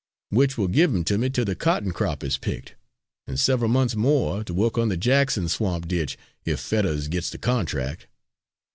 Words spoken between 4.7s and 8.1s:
on the Jackson Swamp ditch if Fetters gits the contract.